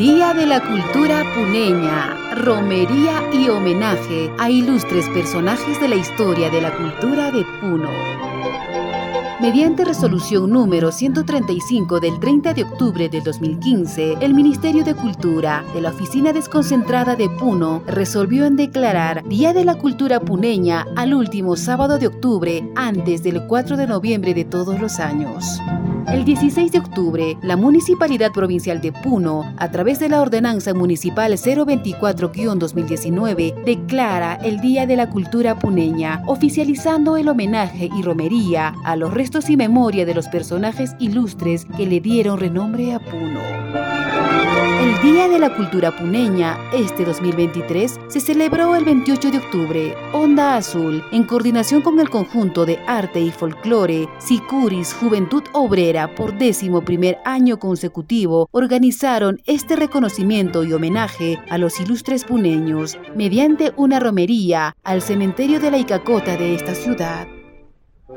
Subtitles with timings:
[0.00, 6.62] Día de la Cultura Puneña, romería y homenaje a ilustres personajes de la historia de
[6.62, 7.90] la cultura de Puno.
[9.42, 15.82] Mediante resolución número 135 del 30 de octubre del 2015, el Ministerio de Cultura de
[15.82, 21.56] la Oficina Desconcentrada de Puno resolvió en declarar Día de la Cultura Puneña al último
[21.56, 25.60] sábado de octubre antes del 4 de noviembre de todos los años.
[26.08, 31.32] El 16 de octubre, la Municipalidad Provincial de Puno, a través de la Ordenanza Municipal
[31.32, 39.14] 024-2019, declara el Día de la Cultura Puneña, oficializando el homenaje y romería a los
[39.14, 43.99] restos y memoria de los personajes ilustres que le dieron renombre a Puno.
[44.80, 49.94] El Día de la Cultura Puneña, este 2023, se celebró el 28 de octubre.
[50.14, 56.32] Onda Azul, en coordinación con el conjunto de arte y folclore, Sicuris Juventud Obrera, por
[56.38, 64.00] décimo primer año consecutivo, organizaron este reconocimiento y homenaje a los ilustres puneños mediante una
[64.00, 67.28] romería al cementerio de la Icacota de esta ciudad.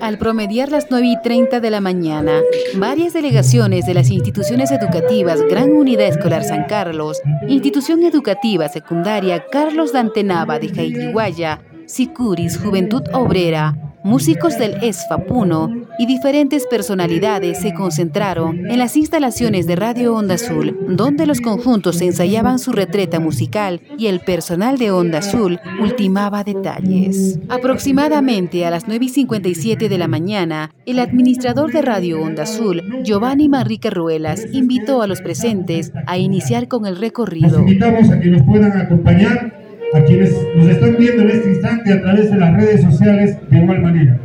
[0.00, 2.40] Al promediar las 9 y 30 de la mañana,
[2.76, 9.92] varias delegaciones de las instituciones educativas Gran Unidad Escolar San Carlos, Institución Educativa Secundaria Carlos
[9.92, 15.68] Dantenava de Jailiguaya, Sicuris Juventud Obrera, músicos del ESFA Puno
[15.98, 22.00] y diferentes personalidades se concentraron en las instalaciones de Radio Onda Azul, donde los conjuntos
[22.00, 27.40] ensayaban su retreta musical y el personal de Onda Azul ultimaba detalles.
[27.48, 32.82] Aproximadamente a las 9 y 57 de la mañana, el administrador de Radio Onda Azul,
[33.02, 37.58] Giovanni Manrique Ruelas, invitó a los presentes a iniciar con el recorrido.
[37.58, 39.55] invitamos a que nos puedan acompañar
[39.96, 43.58] a quienes nos están viendo en este instante a través de las redes sociales de
[43.58, 44.18] igual manera.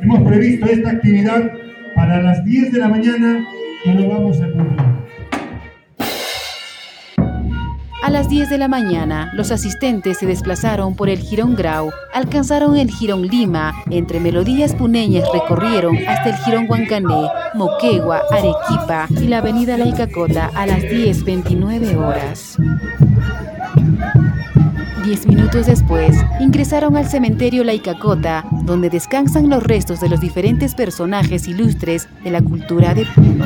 [0.00, 1.52] Hemos previsto esta actividad
[1.94, 3.46] para las 10 de la mañana
[3.84, 4.96] y lo vamos a cumplir.
[8.06, 12.76] A las 10 de la mañana, los asistentes se desplazaron por el Girón Grau, alcanzaron
[12.76, 19.38] el Girón Lima, entre melodías puneñas recorrieron hasta el Girón Huancané, Moquegua, Arequipa y la
[19.38, 22.58] avenida Laicacota a las 10.29 horas.
[25.06, 30.74] Diez minutos después, ingresaron al cementerio La Icacota, donde descansan los restos de los diferentes
[30.74, 33.44] personajes ilustres de la cultura de Puno.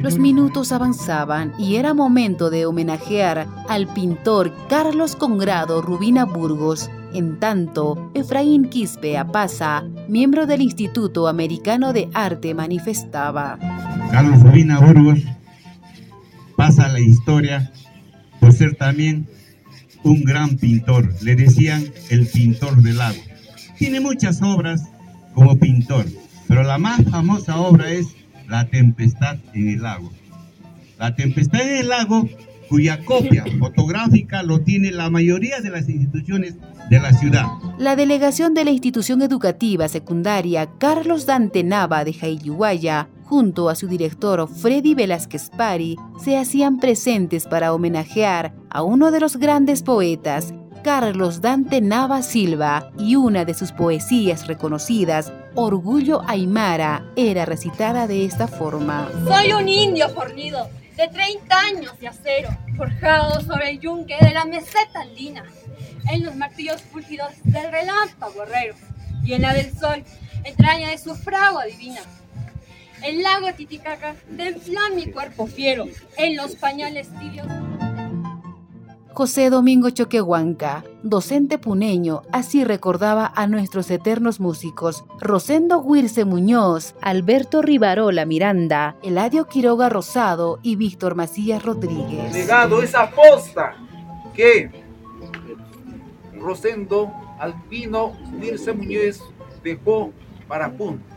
[0.00, 6.90] Los minutos avanzaban y era momento de homenajear al pintor Carlos Congrado Rubina Burgos.
[7.12, 13.58] En tanto, Efraín Quispe Apaza, miembro del Instituto Americano de Arte, manifestaba.
[14.10, 15.20] Carlos Rubina Burgos
[16.56, 17.70] pasa la historia
[18.40, 19.26] por ser también
[20.04, 21.12] un gran pintor.
[21.22, 23.20] Le decían el pintor del lago.
[23.78, 24.82] Tiene muchas obras
[25.34, 26.06] como pintor,
[26.48, 28.08] pero la más famosa obra es
[28.48, 30.12] La Tempestad en el Lago.
[30.98, 32.28] La Tempestad en el Lago,
[32.68, 36.54] cuya copia fotográfica lo tiene la mayoría de las instituciones
[36.90, 37.46] de la ciudad.
[37.78, 43.88] La delegación de la institución educativa secundaria Carlos Dante Nava de Jailluaya junto a su
[43.88, 50.52] director Freddy Velázquez Pari, se hacían presentes para homenajear a uno de los grandes poetas
[50.84, 58.26] Carlos Dante Nava Silva y una de sus poesías reconocidas, Orgullo Aymara, era recitada de
[58.26, 59.08] esta forma.
[59.26, 60.68] Soy un indio fornido
[60.98, 65.42] de 30 años de acero, forjado sobre el yunque de la meseta andina,
[66.10, 68.74] en los martillos fúlgidos del relámpago guerrero
[69.24, 70.04] y en la del sol,
[70.44, 72.02] entraña de su fragua divina.
[73.04, 77.46] El lago Titicaca templa mi cuerpo fiero en los pañales tibios.
[79.12, 87.60] José Domingo Choquehuanca, docente puneño, así recordaba a nuestros eternos músicos Rosendo Huirce Muñoz, Alberto
[87.60, 92.32] Rivarola Miranda, Eladio Quiroga Rosado y Víctor Macías Rodríguez.
[92.32, 93.76] Legado esa posta
[94.32, 94.70] que
[96.34, 99.20] Rosendo Alpino Huirce Muñoz
[99.62, 100.10] dejó
[100.48, 101.11] para Punta.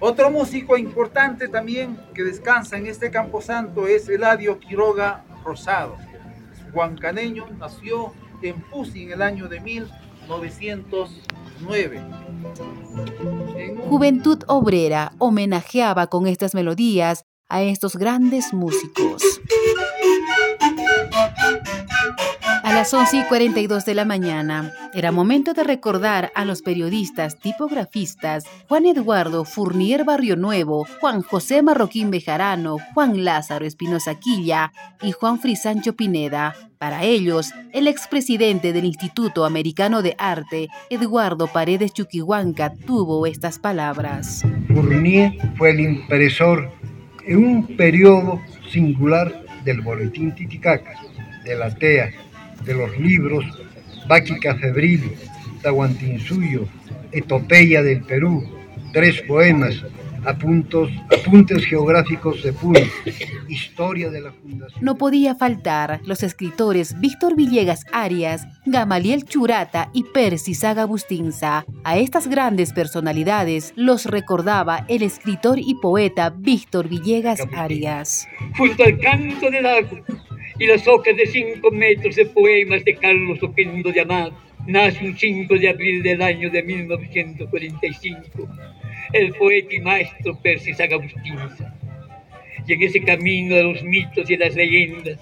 [0.00, 5.96] Otro músico importante también que descansa en este camposanto es Eladio Quiroga Rosado
[7.00, 8.12] Caneño nació
[8.42, 12.02] en Pusi en el año de 1909.
[13.88, 19.22] Juventud Obrera homenajeaba con estas melodías a estos grandes músicos.
[22.74, 28.46] Las 11 y 42 de la mañana, era momento de recordar a los periodistas tipografistas
[28.68, 35.38] Juan Eduardo Fournier Barrio Nuevo, Juan José Marroquín Bejarano, Juan Lázaro Espinosa Quilla y Juan
[35.38, 36.56] Frisancho Pineda.
[36.78, 44.42] Para ellos, el expresidente del Instituto Americano de Arte, Eduardo Paredes Chuquihuanca, tuvo estas palabras.
[44.74, 46.72] Fournier fue el impresor
[47.24, 50.92] en un periodo singular del boletín Titicaca,
[51.44, 52.10] de la TEA,
[52.64, 53.44] de los libros
[54.08, 55.12] Báquica Febril,
[55.62, 56.66] Tahuantinsuyo,
[57.12, 58.44] Etopeya del Perú,
[58.92, 59.82] tres poemas,
[60.26, 62.80] apuntos, apuntes geográficos de Puno,
[63.48, 64.84] historia de la fundación.
[64.84, 71.64] No podía faltar los escritores Víctor Villegas Arias, Gamaliel Churata y Percy Saga Bustinza.
[71.84, 78.26] A estas grandes personalidades los recordaba el escritor y poeta Víctor Villegas Arias.
[78.56, 80.00] Junto al canto del agua
[80.64, 84.32] y las hojas de cinco metros de poemas de Carlos Oquendo de Amado,
[84.66, 88.48] nace un 5 de abril del año de 1945
[89.12, 91.74] el poeta y maestro Percy Agustinza.
[92.66, 95.20] Y en ese camino de los mitos y las leyendas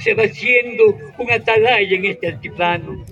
[0.00, 3.04] se va haciendo un atalaya en este altiplano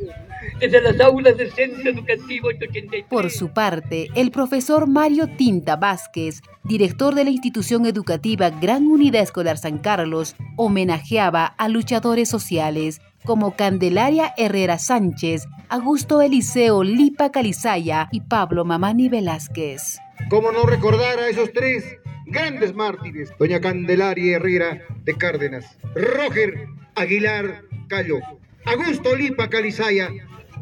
[0.63, 3.07] desde las aulas del Centro Educativo 883.
[3.09, 9.23] Por su parte, el profesor Mario Tinta Vázquez, director de la institución educativa Gran Unidad
[9.23, 18.09] Escolar San Carlos, homenajeaba a luchadores sociales como Candelaria Herrera Sánchez, Augusto Eliseo Lipa Calizaya
[18.13, 19.99] y Pablo Mamani Velázquez.
[20.31, 21.85] ¿Cómo no recordar a esos tres
[22.27, 23.33] grandes mártires?
[23.37, 28.21] Doña Candelaria Herrera de Cárdenas, Roger Aguilar Callo,
[28.65, 30.09] Augusto Lipa Calizaya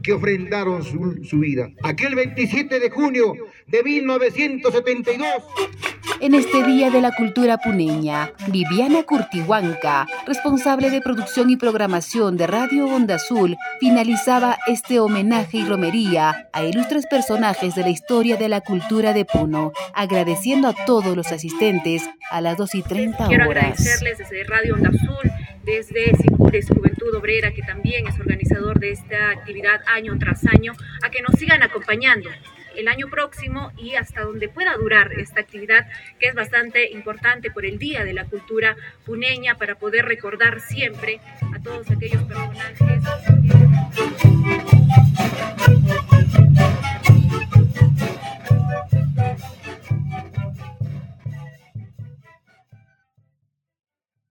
[0.02, 1.70] que ofrendaron su, vida.
[1.82, 3.34] Aquel 27 de junio
[3.66, 5.26] de 1972.
[6.20, 12.46] En este Día de la Cultura Puneña, Viviana Curtihuanca, responsable de producción y programación de
[12.46, 18.50] Radio Onda Azul, finalizaba este homenaje y romería a ilustres personajes de la historia de
[18.50, 23.28] la cultura de Puno, agradeciendo a todos los asistentes a las 2 y 30 horas.
[23.28, 25.30] Quiero agradecerles desde Radio Onda Azul
[25.64, 26.66] desde Sicures
[27.00, 31.38] Juventud Obrera, que también es organizador de esta actividad año tras año, a que nos
[31.38, 32.28] sigan acompañando
[32.76, 35.88] el año próximo y hasta donde pueda durar esta actividad,
[36.18, 38.76] que es bastante importante por el Día de la Cultura
[39.06, 41.20] Puneña, para poder recordar siempre
[41.54, 43.00] a todos aquellos personajes.